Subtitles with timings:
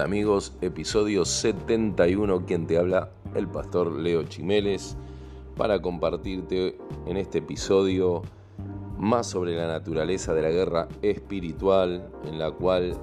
[0.00, 4.96] Amigos, episodio 71, quien te habla el pastor Leo Chimeles,
[5.56, 8.22] para compartirte en este episodio
[8.96, 12.96] más sobre la naturaleza de la guerra espiritual, en la cual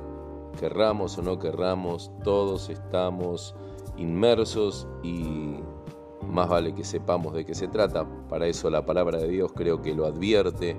[0.59, 3.55] querramos o no querramos, todos estamos
[3.97, 5.55] inmersos y
[6.29, 8.07] más vale que sepamos de qué se trata.
[8.29, 10.77] Para eso la palabra de Dios creo que lo advierte,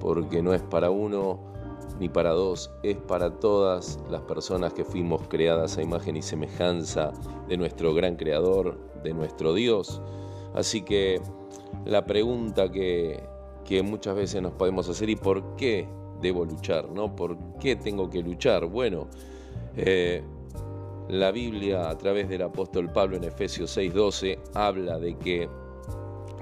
[0.00, 1.51] porque no es para uno
[1.98, 7.12] ni para dos, es para todas las personas que fuimos creadas a imagen y semejanza
[7.48, 10.00] de nuestro gran creador, de nuestro Dios.
[10.54, 11.20] Así que
[11.84, 13.22] la pregunta que,
[13.84, 15.88] muchas veces nos podemos hacer, ¿y por qué
[16.20, 16.90] debo luchar?
[16.90, 17.16] ¿no?
[17.16, 18.66] ¿Por qué tengo que luchar?
[18.66, 19.08] Bueno,
[19.76, 20.22] eh,
[21.08, 25.48] la Biblia a través del apóstol Pablo en Efesios 6:12 habla de que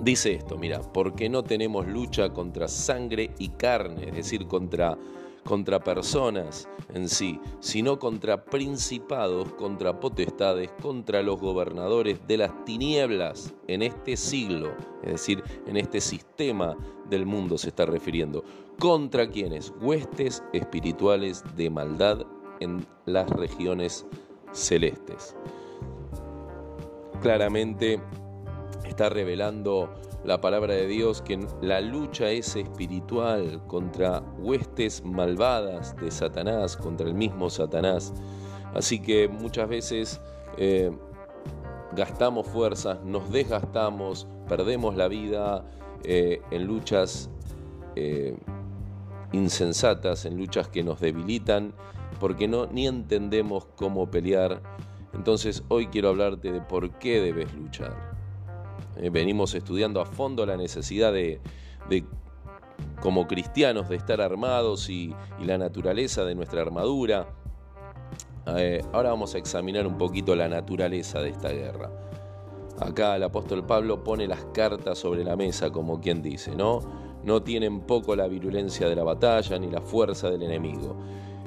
[0.01, 4.97] dice esto, mira, porque no tenemos lucha contra sangre y carne, es decir, contra
[5.45, 13.55] contra personas en sí, sino contra principados, contra potestades, contra los gobernadores de las tinieblas
[13.69, 16.77] en este siglo, es decir, en este sistema
[17.09, 18.45] del mundo se está refiriendo.
[18.79, 19.73] ¿Contra quienes?
[19.81, 22.27] Huestes espirituales de maldad
[22.61, 24.07] en las regiones
[24.53, 25.37] celestes.
[27.21, 28.01] Claramente
[28.91, 29.89] está revelando
[30.25, 37.07] la palabra de Dios que la lucha es espiritual contra huestes malvadas de Satanás, contra
[37.07, 38.13] el mismo Satanás.
[38.75, 40.21] Así que muchas veces
[40.59, 40.91] eh,
[41.93, 45.65] gastamos fuerzas, nos desgastamos, perdemos la vida
[46.05, 47.31] eh, en luchas
[47.97, 48.37] eh,
[49.33, 51.73] insensatas, en luchas que nos debilitan,
[52.19, 54.61] porque no ni entendemos cómo pelear.
[55.15, 58.20] Entonces hoy quiero hablarte de por qué debes luchar.
[58.97, 61.41] Eh, venimos estudiando a fondo la necesidad de,
[63.01, 65.15] como cristianos, de estar armados y,
[65.45, 67.27] la naturaleza de nuestra armadura.
[68.57, 71.91] Eh, ahora vamos a examinar un poquito la naturaleza de esta guerra.
[72.81, 76.81] Acá el apóstol Pablo pone las cartas sobre la mesa, como quien dice, ¿no?
[77.23, 80.97] No tienen poco la virulencia de la batalla ni la fuerza del enemigo.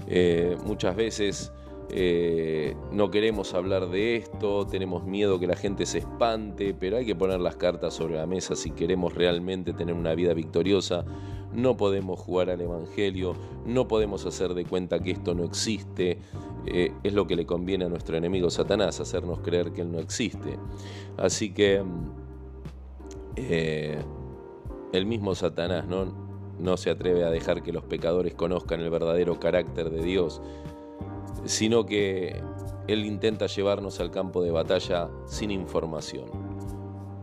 [0.07, 1.51] Eh, muchas veces
[1.89, 7.05] eh, no queremos hablar de esto, tenemos miedo que la gente se espante, pero hay
[7.05, 11.05] que poner las cartas sobre la mesa si queremos realmente tener una vida victoriosa.
[11.53, 13.35] No podemos jugar al Evangelio,
[13.65, 16.17] no podemos hacer de cuenta que esto no existe.
[16.65, 19.99] Eh, es lo que le conviene a nuestro enemigo Satanás, hacernos creer que él no
[19.99, 20.57] existe.
[21.17, 21.83] Así que
[23.35, 23.99] eh,
[24.93, 29.91] el mismo Satanás no se atreve a dejar que los pecadores conozcan el verdadero carácter
[29.91, 30.41] de Dios
[31.45, 32.41] sino que
[32.87, 36.25] Él intenta llevarnos al campo de batalla sin información.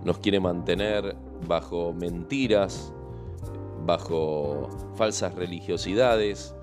[0.04, 1.16] Nos quiere mantener
[1.46, 2.92] bajo mentiras,
[3.84, 6.54] bajo falsas religiosidades,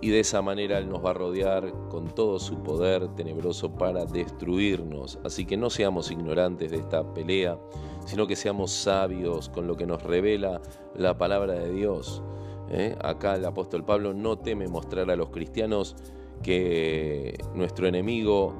[0.00, 4.04] y de esa manera Él nos va a rodear con todo su poder tenebroso para
[4.04, 5.18] destruirnos.
[5.24, 7.58] Así que no seamos ignorantes de esta pelea,
[8.04, 10.60] sino que seamos sabios con lo que nos revela
[10.94, 12.22] la palabra de Dios.
[12.70, 12.96] ¿eh?
[13.02, 15.96] Acá el apóstol Pablo no teme mostrar a los cristianos
[16.42, 18.54] que nuestro enemigo,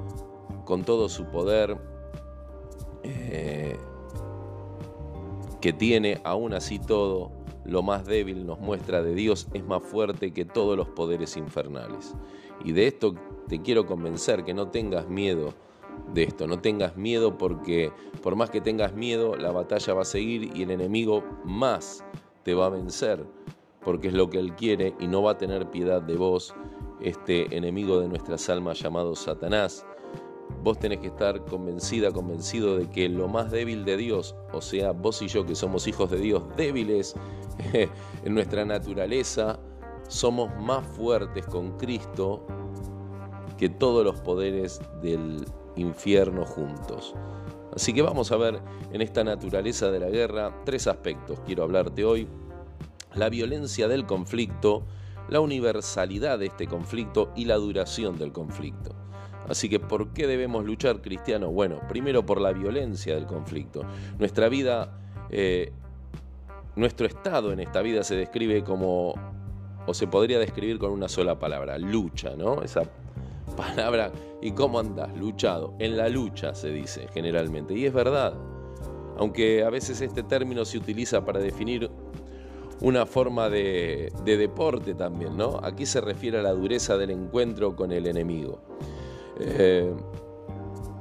[0.65, 1.77] con todo su poder
[3.03, 3.77] eh,
[5.61, 7.31] que tiene, aún así todo,
[7.65, 12.13] lo más débil nos muestra de Dios es más fuerte que todos los poderes infernales.
[12.63, 13.15] Y de esto
[13.47, 15.53] te quiero convencer, que no tengas miedo
[16.13, 17.91] de esto, no tengas miedo porque
[18.21, 22.03] por más que tengas miedo, la batalla va a seguir y el enemigo más
[22.43, 23.25] te va a vencer,
[23.83, 26.55] porque es lo que él quiere y no va a tener piedad de vos
[27.01, 29.85] este enemigo de nuestras almas llamado Satanás.
[30.63, 34.91] Vos tenés que estar convencida, convencido de que lo más débil de Dios, o sea,
[34.91, 37.15] vos y yo que somos hijos de Dios débiles
[38.23, 39.59] en nuestra naturaleza,
[40.07, 42.45] somos más fuertes con Cristo
[43.57, 45.45] que todos los poderes del
[45.75, 47.15] infierno juntos.
[47.75, 51.39] Así que vamos a ver en esta naturaleza de la guerra tres aspectos.
[51.45, 52.27] Quiero hablarte hoy.
[53.15, 54.83] La violencia del conflicto,
[55.29, 58.95] la universalidad de este conflicto y la duración del conflicto.
[59.47, 61.53] Así que, ¿por qué debemos luchar, cristianos?
[61.53, 63.83] Bueno, primero por la violencia del conflicto.
[64.17, 64.97] Nuestra vida,
[65.29, 65.71] eh,
[66.75, 69.13] nuestro estado en esta vida se describe como,
[69.85, 72.63] o se podría describir con una sola palabra, lucha, ¿no?
[72.63, 72.83] Esa
[73.55, 74.11] palabra,
[74.41, 75.15] ¿y cómo andás?
[75.15, 75.75] Luchado.
[75.79, 78.33] En la lucha se dice generalmente, y es verdad.
[79.17, 81.89] Aunque a veces este término se utiliza para definir
[82.81, 85.59] una forma de, deporte también, ¿no?
[85.63, 88.59] Aquí se refiere a la dureza del encuentro con el enemigo.
[89.39, 89.93] Eh,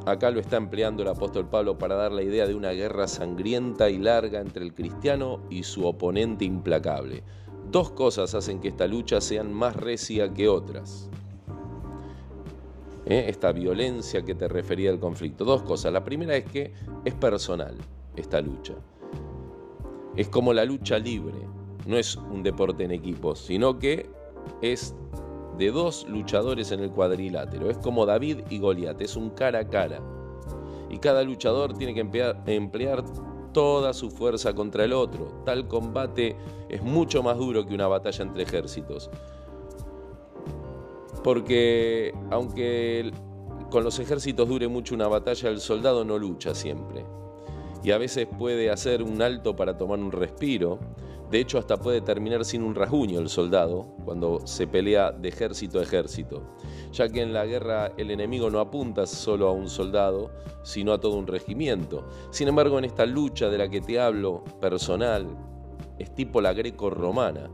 [0.06, 3.90] acá lo está empleando el apóstol Pablo para dar la idea de una guerra sangrienta
[3.90, 7.22] y larga entre el cristiano y su oponente implacable.
[7.70, 11.08] Dos cosas hacen que esta lucha sea más recia que otras.
[13.06, 13.26] ¿eh?
[13.28, 15.44] esta violencia que te refería al conflicto.
[15.44, 15.92] Dos cosas.
[15.92, 16.72] La primera es que
[17.04, 17.76] es personal
[18.16, 18.74] esta lucha.
[20.16, 21.38] Es como la lucha libre,
[21.86, 24.08] no es un deporte en equipo, sino que
[24.62, 24.94] es
[25.58, 27.70] de dos luchadores en el cuadrilátero.
[27.70, 30.00] Es como David y Goliat, es un cara a cara.
[30.90, 33.04] Y cada luchador tiene que emplear, emplear
[33.52, 35.42] toda su fuerza contra el otro.
[35.44, 36.36] Tal combate
[36.68, 39.10] es mucho más duro que una batalla entre ejércitos.
[41.22, 43.10] Porque aunque
[43.70, 47.04] con los ejércitos dure mucho una batalla, el soldado no lucha siempre.
[47.82, 50.78] Y a veces puede hacer un alto para tomar un respiro.
[51.30, 55.78] De hecho, hasta puede terminar sin un rasguño el soldado cuando se pelea de ejército
[55.78, 56.54] a ejército,
[56.92, 60.30] ya que en la guerra el enemigo no apunta solo a un soldado,
[60.62, 62.06] sino a todo un regimiento.
[62.30, 65.26] Sin embargo, en esta lucha de la que te hablo personal,
[65.98, 67.50] es tipo la greco-romana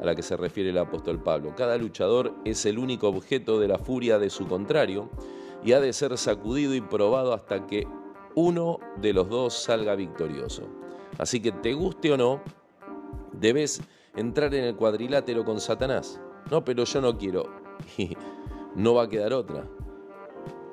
[0.00, 1.54] a la que se refiere el apóstol Pablo.
[1.56, 5.08] Cada luchador es el único objeto de la furia de su contrario
[5.64, 7.86] y ha de ser sacudido y probado hasta que
[8.34, 10.68] uno de los dos salga victorioso.
[11.18, 12.42] Así que te guste o no,
[13.40, 13.82] debes
[14.16, 16.20] entrar en el cuadrilátero con Satanás.
[16.50, 17.44] No, pero yo no quiero.
[17.98, 18.16] Y
[18.76, 19.68] no va a quedar otra.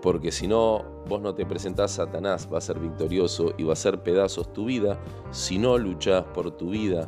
[0.02, 3.76] Porque si no, vos no te presentás, Satanás va a ser victorioso y va a
[3.76, 5.00] ser pedazos tu vida
[5.32, 7.08] si no luchás por tu vida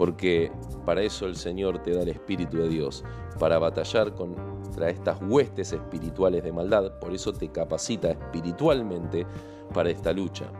[0.00, 0.50] porque
[0.86, 3.04] para eso el Señor te da el Espíritu de Dios,
[3.38, 9.26] para batallar contra estas huestes espirituales de maldad, por eso te capacita espiritualmente
[9.74, 10.50] para esta lucha.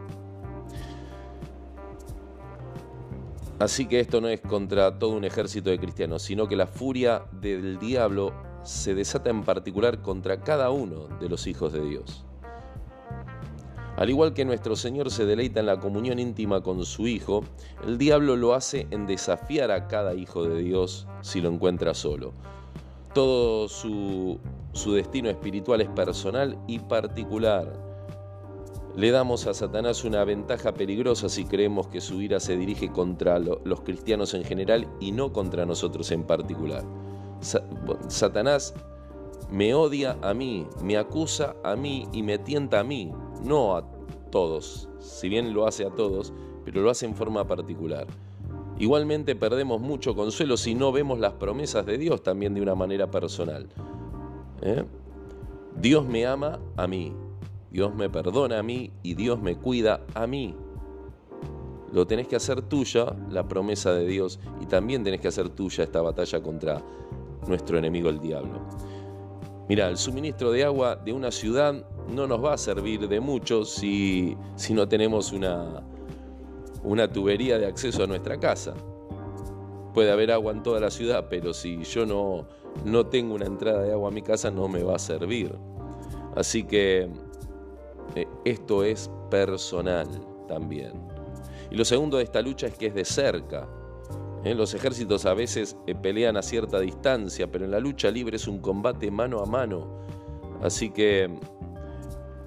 [3.61, 7.25] Así que esto no es contra todo un ejército de cristianos, sino que la furia
[7.31, 12.25] del diablo se desata en particular contra cada uno de los hijos de Dios.
[13.99, 17.45] Al igual que nuestro Señor se deleita en la comunión íntima con su Hijo,
[17.87, 22.33] el diablo lo hace en desafiar a cada hijo de Dios si lo encuentra solo.
[23.13, 24.41] Todo su,
[24.95, 27.90] destino espiritual es personal y particular.
[29.01, 33.39] Le damos a Satanás una ventaja peligrosa si creemos que su ira se dirige contra
[33.39, 36.85] los cristianos en general y no contra nosotros en particular.
[38.09, 38.75] Satanás
[39.51, 43.11] me odia a mí, me acusa a mí y me tienta a mí,
[43.43, 43.87] no a
[44.31, 46.35] todos, si bien lo hace a todos,
[46.67, 48.07] pero lo hace en forma particular.
[48.79, 53.11] Igualmente perdemos mucho consuelo si no vemos las promesas de Dios también de una manera
[53.11, 53.67] personal.
[54.61, 54.85] ¿eh?
[55.75, 57.15] Dios me ama a mí,
[57.71, 60.57] Dios me perdona a mí y Dios me cuida a mí.
[61.93, 65.85] Lo tenés que hacer tuya, la promesa de Dios, y también tenés que hacer tuya
[65.85, 66.83] esta batalla contra
[67.49, 68.61] nuestro enemigo el diablo.
[69.69, 73.65] Mira, el suministro de agua de una ciudad no nos va a servir de mucho
[73.65, 75.83] si, si no tenemos una,
[76.83, 78.75] una tubería de acceso a nuestra casa.
[79.95, 82.47] Puede haber agua en toda la ciudad, pero si yo no,
[82.85, 85.57] no tengo una entrada de agua a mi casa no me va a servir.
[86.35, 87.09] Así que
[88.15, 90.09] eh, esto es personal
[90.49, 90.93] también.
[91.71, 93.69] Y lo segundo de esta lucha es que es de cerca.
[94.45, 94.55] ¿eh?
[94.55, 98.49] Los ejércitos a veces eh, pelean a cierta distancia, pero en la lucha libre es
[98.49, 100.01] un combate mano a mano.
[100.63, 101.31] Así que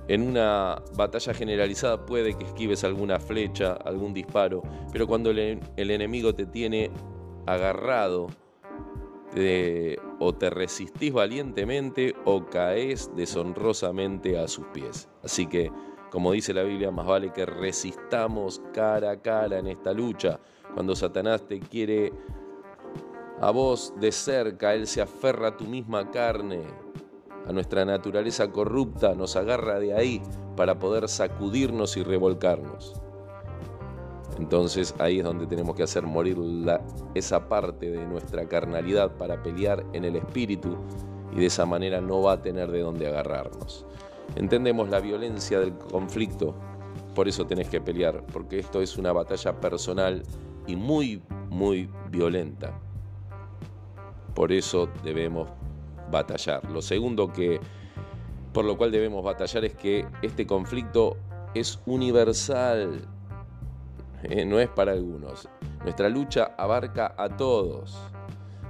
[0.07, 4.62] en una batalla generalizada puede que esquives alguna flecha, algún disparo,
[4.92, 6.92] pero cuando el, enemigo te tiene
[7.45, 8.27] agarrado,
[10.20, 15.10] o te resistís valientemente o caes deshonrosamente a sus pies.
[15.24, 15.72] Así que,
[16.12, 20.40] como dice la Biblia, más vale que resistamos cara a cara en esta lucha
[20.74, 22.12] cuando Satanás te quiere
[23.42, 26.63] a vos de cerca, Él se aferra a tu misma carne,
[27.46, 30.22] a nuestra naturaleza corrupta, nos agarra de ahí
[30.56, 33.02] para poder sacudirnos y revolcarnos.
[34.38, 36.38] Entonces ahí es donde tenemos que hacer morir
[37.13, 40.78] esa parte de nuestra carnalidad para pelear en el espíritu
[41.32, 43.86] y de esa manera no va a tener de dónde agarrarnos.
[44.36, 46.56] Entendemos la violencia del conflicto,
[47.13, 50.24] por eso tenés que pelear, porque esto es una batalla personal
[50.66, 52.80] y muy, muy violenta.
[54.34, 55.50] Por eso debemos
[56.10, 56.70] batallar.
[56.72, 57.60] Lo segundo que
[58.54, 61.18] por lo cual debemos batallar es que este conflicto
[61.56, 63.08] es universal,
[64.24, 65.50] eh, no es para algunos.
[65.84, 67.98] Nuestra lucha abarca a todos.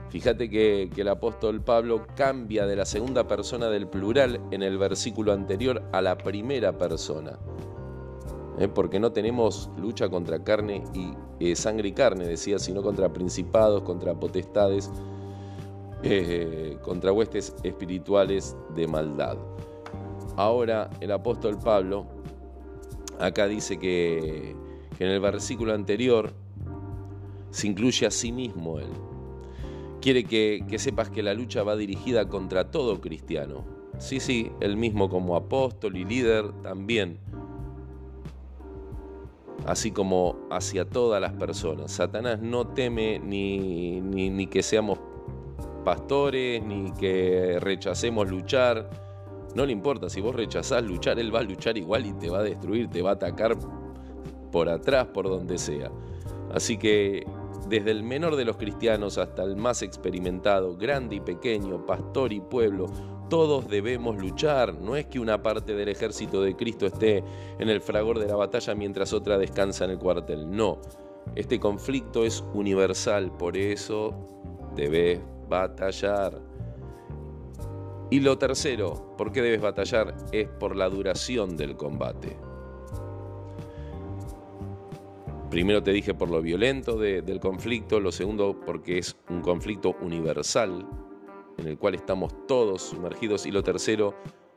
[0.10, 4.78] Fíjate que, que, el apóstol Pablo cambia de la segunda persona del plural en el
[4.78, 7.40] versículo anterior a la primera persona.
[8.60, 8.68] ¿eh?
[8.68, 13.84] porque no tenemos lucha contra carne y eh, sangre y carne, decía, sino contra principados,
[13.84, 14.92] contra potestades,
[16.82, 19.38] contra huestes espirituales de maldad.
[20.36, 22.06] Ahora el apóstol Pablo
[23.20, 23.80] acá dice
[24.98, 26.34] que, en el versículo anterior
[27.52, 28.90] se incluye a sí mismo él.
[30.02, 33.64] Quiere que, sepas que la lucha va dirigida contra todo cristiano,
[34.00, 37.20] Sí, sí, él mismo como apóstol y líder también.
[39.68, 41.92] Así como hacia todas las personas.
[41.92, 45.00] Satanás no teme ni, ni, ni que seamos
[45.84, 48.90] pastores, ni que rechacemos luchar.
[49.56, 52.40] No le importa, si vos rechazás luchar, él va a luchar igual y te va
[52.40, 53.56] a destruir, te va a atacar
[54.54, 55.92] por atrás, por donde sea.
[56.54, 57.26] Así que
[57.68, 62.40] desde el menor de los cristianos hasta el más experimentado, grande y pequeño, pastor y
[62.40, 62.86] pueblo,
[63.30, 64.76] todos debemos luchar.
[64.76, 67.24] No es que una parte del ejército de Cristo esté
[67.58, 70.52] en el fragor de la batalla mientras otra descansa en el cuartel.
[70.52, 70.78] No,
[71.36, 74.14] este conflicto es universal, por eso
[74.76, 75.20] debes
[75.50, 76.40] batallar.
[78.12, 80.14] Y lo tercero, ¿por qué debes batallar?
[80.32, 82.38] Es por la duración del combate.
[85.54, 90.84] Primero te dije por lo violento del conflicto, lo segundo porque es un conflicto universal
[91.60, 94.16] en el cual estamos todos sumergidos y lo tercero,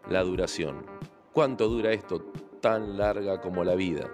[0.08, 0.86] la duración.
[1.34, 2.20] ¿Cuánto dura esto
[2.62, 4.10] tan larga como la vida?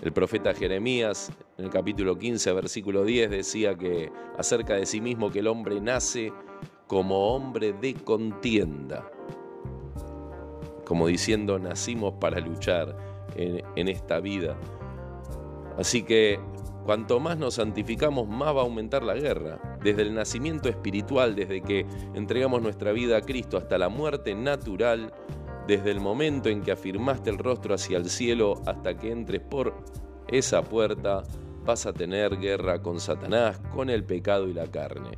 [0.00, 5.28] El profeta Jeremías en el capítulo 15, versículo 10 decía que acerca de sí mismo
[5.28, 6.32] que el hombre nace
[6.86, 9.10] como hombre de contienda,
[10.86, 12.96] como diciendo nacimos para luchar
[13.34, 14.56] en, en esta vida
[15.80, 16.38] Así que
[16.84, 19.78] cuanto más nos santificamos, más va a aumentar la guerra.
[19.82, 25.10] Desde el nacimiento espiritual, desde que entregamos nuestra vida a Cristo hasta la muerte natural,
[25.66, 29.72] desde el momento en que afirmaste el rostro hacia el cielo hasta que entres por
[30.28, 31.22] esa puerta,
[31.64, 35.16] vas a tener guerra con Satanás, con el pecado y la carne.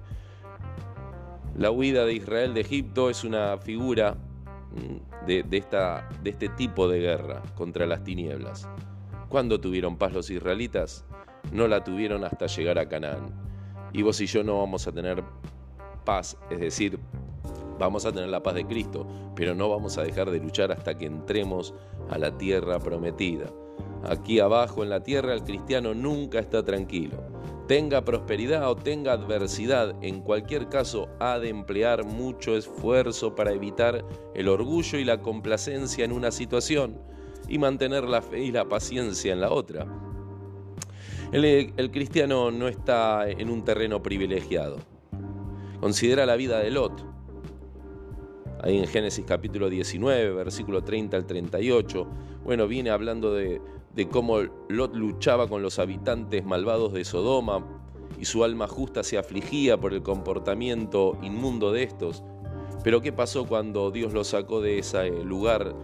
[1.57, 7.01] La huida de Israel de Egipto es una figura mm, de, de este tipo de
[7.01, 8.69] guerra contra las tinieblas.
[9.33, 11.07] ¿Cuándo tuvieron paz los israelitas?
[11.53, 13.33] No la tuvieron hasta llegar a Canaán.
[13.95, 15.25] Y vos y yo no vamos a tener
[16.05, 16.99] paz, es decir,
[17.79, 20.99] vamos a tener la paz de Cristo, pero no vamos a dejar de luchar hasta
[20.99, 21.73] que entremos
[22.11, 23.47] a la tierra prometida.
[24.05, 27.17] Aquí abajo en la tierra el cristiano nunca está tranquilo.
[27.67, 34.05] Tenga prosperidad o tenga adversidad, en cualquier caso ha de emplear mucho esfuerzo para evitar
[34.35, 37.01] el orgullo y la complacencia en una situación
[37.49, 39.87] y mantener la fe y la paciencia en la otra.
[41.33, 44.77] El, cristiano no está en un terreno privilegiado.
[45.81, 47.07] Considera la vida de Lot.
[48.63, 52.07] Ahí en Génesis capítulo 19, versículo 30 al 38,
[52.45, 53.63] bueno, viene hablando de,
[53.95, 57.65] de cómo Lot luchaba con los habitantes malvados de Sodoma
[58.21, 62.23] y su alma justa se afligía por el comportamiento inmundo de estos.
[62.85, 65.75] Pero ¿qué pasó cuando Dios lo sacó de ese lugar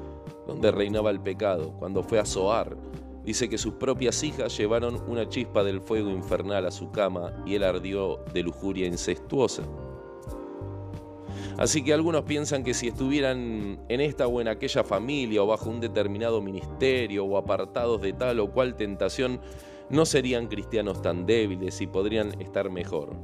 [0.48, 2.76] donde reinaba el pecado, cuando fue a Zoar.
[3.24, 7.54] Dice que sus propias hijas llevaron una chispa del fuego infernal a su cama y
[7.54, 9.62] él ardió de lujuria incestuosa.
[11.58, 15.68] Así que algunos piensan que si estuvieran en esta o en aquella familia o bajo
[15.68, 19.40] un determinado ministerio o apartados de tal o cual tentación,
[19.90, 23.14] no serían cristianos tan débiles y podrían estar mejor.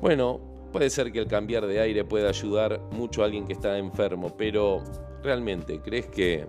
[0.00, 0.38] Bueno,
[0.70, 4.36] puede ser que el cambiar de aire pueda ayudar mucho a alguien que está enfermo,
[4.36, 4.82] pero
[5.22, 6.46] ¿Realmente crees que,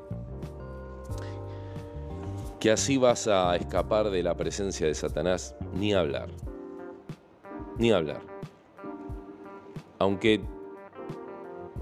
[2.60, 5.56] que así vas a escapar de la presencia de Satanás?
[5.74, 6.30] Ni hablar.
[7.78, 8.22] Ni hablar.
[10.00, 10.42] Aunque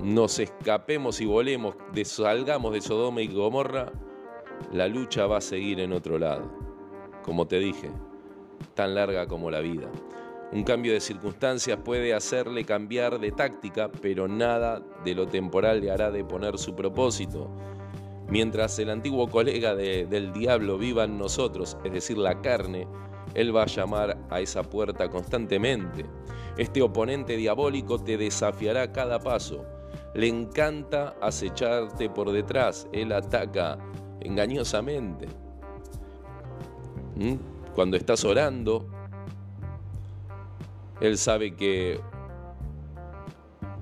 [0.01, 3.91] nos escapemos y volemos, salgamos de Sodoma y Gomorra,
[4.71, 6.49] la lucha va a seguir en otro lado.
[7.23, 7.91] Como te dije,
[8.73, 9.89] tan larga como la vida.
[10.51, 15.91] Un cambio de circunstancias puede hacerle cambiar de táctica, pero nada de lo temporal le
[15.91, 17.49] hará de poner su propósito.
[18.27, 22.87] Mientras el antiguo colega del diablo viva en nosotros, es decir, la carne,
[23.33, 26.05] él va a llamar a esa puerta constantemente.
[26.57, 29.65] Este oponente diabólico te desafiará cada paso.
[30.13, 32.87] Le encanta acecharte por detrás.
[32.93, 33.77] Él ataca
[34.21, 35.27] engañosamente.
[37.15, 37.35] ¿Mm?
[37.75, 38.87] Cuando estás orando,
[41.01, 41.99] él sabe que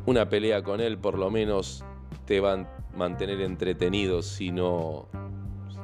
[0.06, 1.86] una pelea con él por lo menos
[2.26, 5.08] te va a mantener entretenido si no,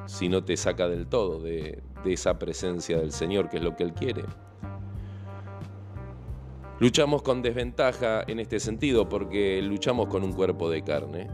[0.05, 3.83] si no te saca del todo de, esa presencia del Señor, que es lo que
[3.83, 4.23] Él quiere.
[6.79, 11.27] Luchamos con desventaja en este sentido porque luchamos con un cuerpo de carne.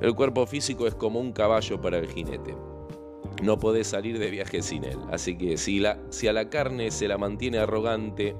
[0.00, 2.56] El cuerpo físico es como un caballo para el jinete.
[3.40, 4.98] No podés salir de viaje sin él.
[5.12, 8.34] Así que si a la carne se la mantiene arrogante,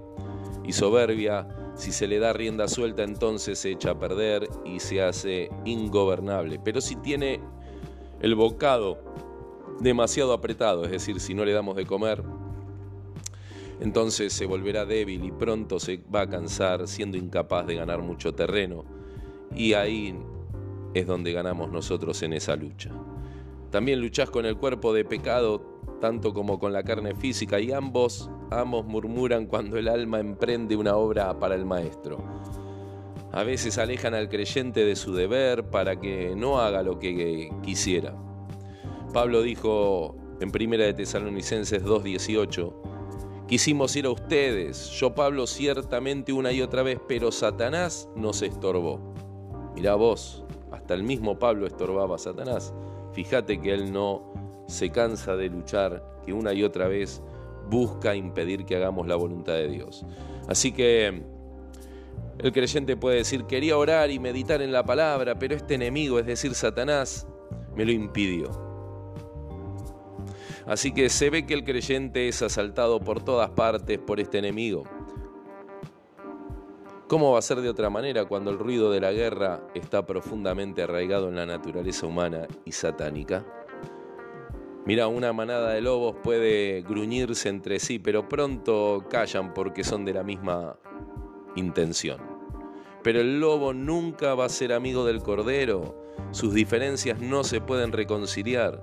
[0.64, 5.02] y soberbia, si se le da rienda suelta entonces se echa a perder y se
[5.02, 6.61] hace ingobernable.
[6.62, 7.40] Pero si tiene
[8.21, 8.99] el bocado
[9.80, 12.23] demasiado apretado, es decir, si no le damos de comer,
[13.80, 18.35] entonces se volverá débil y pronto se va a cansar siendo incapaz de ganar mucho
[18.35, 18.85] terreno.
[19.54, 20.16] Y ahí
[20.94, 22.90] es donde ganamos nosotros en esa lucha.
[23.71, 25.61] También luchás con el cuerpo de pecado,
[26.00, 28.30] tanto como con la carne física, y ambos,
[28.61, 32.19] ambos murmuran cuando el alma emprende una obra para el maestro.
[33.33, 38.15] A veces alejan al creyente de su deber para que no haga lo que quisiera.
[39.13, 42.73] Pablo dijo en 1 de Tesalonicenses 2:18,
[43.49, 49.01] quisimos ir a ustedes, yo Pablo ciertamente una y otra vez, pero Satanás nos estorbó.
[49.75, 52.73] Mirá vos, hasta el mismo Pablo estorbaba a Satanás.
[53.13, 54.33] Fíjate que él no
[54.67, 57.23] se cansa de luchar, que una y otra vez
[57.68, 60.04] busca impedir que hagamos la voluntad de Dios.
[60.49, 61.23] Así que
[62.38, 66.26] el creyente puede decir, quería orar y meditar en la palabra, pero este enemigo, es
[66.26, 67.26] decir, Satanás,
[67.75, 68.50] me lo impidió.
[70.66, 74.85] Así que se ve que el creyente es asaltado por todas partes por este enemigo.
[77.06, 80.83] ¿Cómo va a ser de otra manera cuando el ruido de la guerra está profundamente
[80.83, 83.44] arraigado en la naturaleza humana y satánica?
[84.87, 90.12] Mira, una manada de lobos puede gruñirse entre sí, pero pronto callan porque son de
[90.12, 90.76] la misma
[91.57, 92.21] intención.
[93.03, 97.93] Pero el lobo nunca va a ser amigo del cordero, sus diferencias no se pueden
[97.93, 98.83] reconciliar.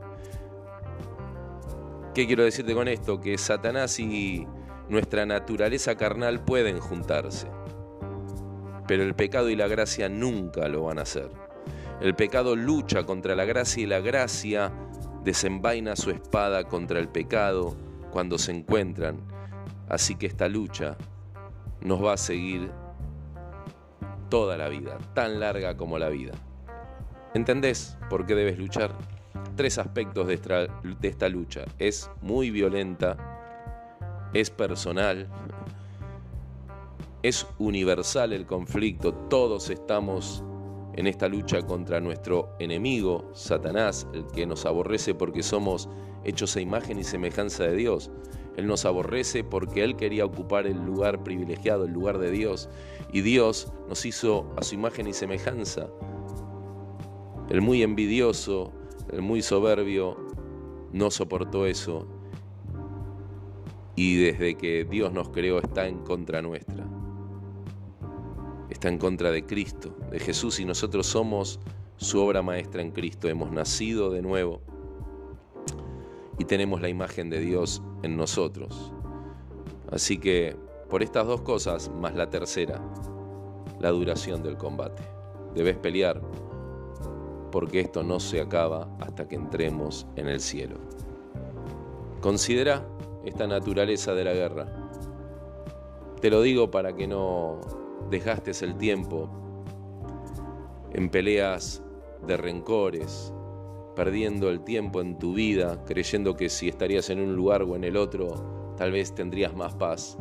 [2.16, 3.22] ¿Qué quiero decirte con esto?
[3.22, 4.48] Que Satanás y
[4.90, 7.48] nuestra naturaleza carnal pueden juntarse,
[8.88, 11.30] pero el pecado y la gracia nunca lo van a hacer.
[12.02, 14.74] El pecado lucha contra la gracia y la gracia
[15.24, 17.76] desenvaina su espada contra el pecado
[18.12, 19.18] cuando se encuentran.
[19.90, 20.98] Así que esta lucha
[21.82, 22.72] nos va a seguir
[24.30, 26.32] toda la vida, tan larga como la vida.
[27.34, 28.94] ¿Entendés por qué debes luchar?
[29.56, 30.36] Tres aspectos de
[31.02, 31.66] esta, lucha.
[31.78, 33.18] Es muy violenta,
[34.34, 35.28] es personal,
[37.24, 40.44] es universal el conflicto, todos estamos
[40.96, 45.90] en esta lucha contra nuestro enemigo, Satanás, el que nos aborrece porque somos
[46.24, 48.12] hechos a imagen y semejanza de Dios.
[48.58, 52.70] Él nos aborrece porque Él quería ocupar el lugar privilegiado, el lugar de Dios.
[53.14, 55.88] Y Dios nos hizo a su imagen y semejanza.
[57.50, 58.74] El muy envidioso,
[59.12, 60.18] el muy soberbio,
[60.92, 62.08] no soportó eso.
[63.96, 66.86] Y desde que Dios nos creó está en contra nuestra.
[68.72, 71.60] Está en contra de Cristo, de Jesús, y nosotros somos
[71.98, 73.28] su obra maestra en Cristo.
[73.28, 74.62] Hemos nacido de nuevo
[76.40, 78.94] y tenemos la imagen de Dios en nosotros.
[79.92, 80.56] Así que
[80.90, 82.82] por estas dos cosas, más la tercera,
[83.82, 85.04] la duración del combate.
[85.54, 86.22] Debes pelear
[87.52, 90.78] porque esto no se acaba hasta que entremos en el cielo.
[92.22, 92.88] Considera
[93.26, 94.66] esta naturaleza de la guerra.
[96.22, 97.81] Te lo digo para que no
[98.12, 99.30] desgastes el tiempo
[100.94, 101.82] en peleas
[102.28, 103.34] de rencores,
[103.96, 107.84] perdiendo el tiempo en tu vida, creyendo que si estarías en un lugar o en
[107.84, 110.18] el otro, tal vez tendrías más paz.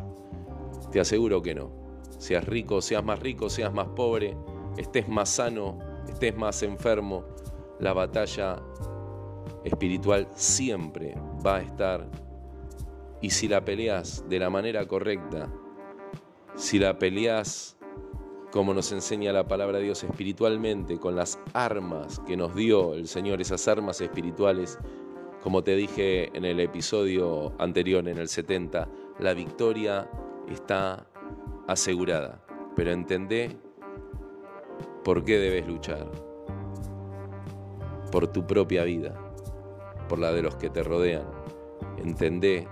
[0.91, 1.71] Te aseguro que no.
[2.17, 4.37] Seas rico, seas más rico, seas más pobre,
[4.77, 7.25] estés más sano, estés más enfermo,
[7.79, 8.61] la batalla
[9.63, 12.07] espiritual siempre va a estar.
[13.21, 15.51] Y si la peleas de la manera correcta,
[16.55, 17.77] si la peleas
[18.51, 23.07] como nos enseña la palabra de Dios espiritualmente, con las armas que nos dio el
[23.07, 24.77] Señor, esas armas espirituales,
[25.41, 28.87] como te dije en el episodio anterior, en el 70,
[29.19, 30.09] la victoria
[30.49, 31.07] está
[31.67, 32.43] asegurada.
[32.75, 33.57] Pero entendé
[35.03, 36.11] por qué debes luchar.
[38.11, 39.15] Por tu propia vida,
[40.09, 41.25] por la de los que te rodean.
[41.97, 42.67] Entendé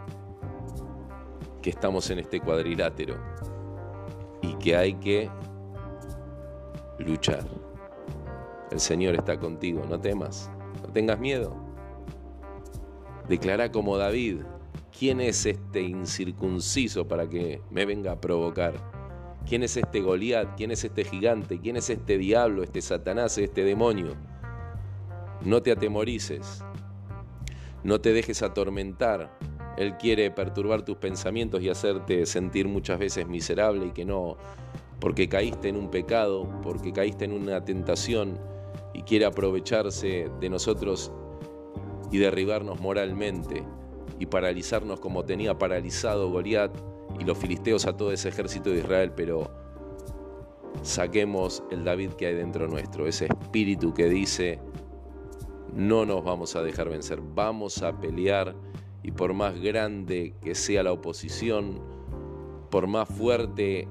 [1.62, 3.16] que estamos en este cuadrilátero
[4.42, 5.30] y que hay que
[7.00, 7.46] luchar.
[8.72, 11.56] El Señor está contigo, no temas, no tengas miedo.
[13.28, 14.42] Declara como David,
[14.98, 18.74] ¿quién es este incircunciso para que me venga a provocar?
[19.48, 20.56] ¿Quién es este Goliat?
[20.58, 21.60] ¿Quién es este gigante?
[21.60, 24.16] ¿Quién es este diablo, este Satanás, este demonio?
[25.42, 26.64] No te atemorices,
[27.84, 29.38] no te dejes atormentar.
[29.78, 34.38] Él quiere perturbar tus pensamientos y hacerte sentir muchas veces miserable y que no,
[35.00, 38.38] porque caíste en un pecado, porque caíste en una tentación
[38.94, 41.12] y quiere aprovecharse de nosotros
[42.12, 43.64] y derribarnos moralmente
[44.20, 46.72] y paralizarnos como tenía paralizado Goliat
[47.20, 49.50] y los filisteos a todo ese ejército de Israel, pero
[50.82, 54.60] saquemos el David que hay dentro nuestro, ese espíritu que dice,
[55.74, 58.56] no nos vamos a dejar vencer, vamos a pelear
[59.04, 61.80] y por más grande que sea la oposición,
[62.70, 63.88] por más fuerte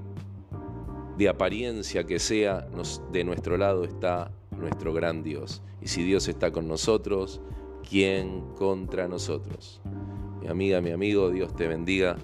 [1.18, 2.68] de apariencia que sea,
[3.12, 5.62] de nuestro lado está nuestro gran Dios.
[5.83, 7.40] Y si Dios está con nosotros,
[7.88, 9.81] ¿quién contra nosotros?
[10.40, 12.16] Mi amiga, mi amigo, Dios te bendiga.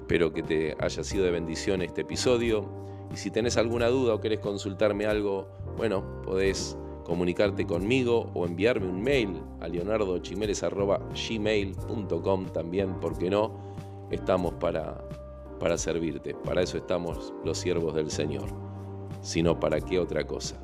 [0.00, 2.68] Espero que te haya sido de bendición este episodio.
[3.14, 5.48] Y si tenés alguna duda o querés consultarme algo,
[5.78, 13.52] bueno, podés comunicarte conmigo o enviarme un mail a leonardochimeres.gmail.com también, porque no,
[14.10, 15.02] estamos para,
[15.62, 18.48] para servirte, para eso estamos los siervos del Señor,
[19.20, 20.56] sino para qué otra cosa.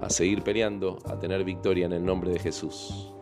[0.00, 3.12] A seguir peleando, a tener victoria en el nombre de Jesús.